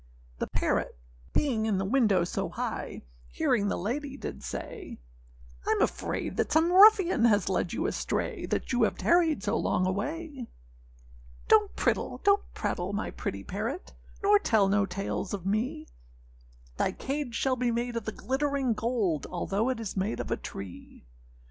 The 0.39 0.47
parrot 0.47 0.97
being 1.31 1.67
in 1.67 1.77
the 1.77 1.85
window 1.85 2.23
so 2.23 2.49
high, 2.49 3.03
Hearing 3.27 3.67
the 3.67 3.77
lady, 3.77 4.17
did 4.17 4.41
say, 4.41 4.97
âIâm 5.67 5.79
afraid 5.79 6.37
that 6.37 6.51
some 6.51 6.71
ruffian 6.71 7.25
has 7.25 7.49
led 7.49 7.71
you 7.71 7.85
astray, 7.85 8.47
That 8.47 8.71
you 8.73 8.81
have 8.81 8.97
tarried 8.97 9.43
so 9.43 9.55
long 9.57 9.85
away.â 9.85 10.47
âDonât 11.51 11.69
prittle 11.75 12.19
nor 12.25 12.39
prattle, 12.55 12.93
my 12.93 13.11
pretty 13.11 13.43
parrot, 13.43 13.93
Nor 14.23 14.39
tell 14.39 14.67
no 14.67 14.87
tales 14.87 15.35
of 15.35 15.45
me; 15.45 15.85
Thy 16.77 16.93
cage 16.93 17.35
shall 17.35 17.55
be 17.55 17.69
made 17.69 17.95
of 17.95 18.05
the 18.05 18.11
glittering 18.11 18.73
gold, 18.73 19.27
Although 19.29 19.69
it 19.69 19.79
is 19.79 19.95
made 19.95 20.19
of 20.19 20.31
a 20.31 20.35
tree. 20.37 21.05